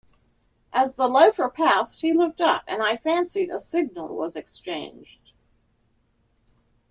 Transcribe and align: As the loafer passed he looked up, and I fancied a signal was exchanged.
As 0.73 0.95
the 0.95 1.07
loafer 1.07 1.47
passed 1.47 2.01
he 2.01 2.13
looked 2.13 2.41
up, 2.41 2.63
and 2.67 2.81
I 2.81 2.97
fancied 2.97 3.51
a 3.51 3.59
signal 3.59 4.07
was 4.07 4.35
exchanged. 4.35 5.33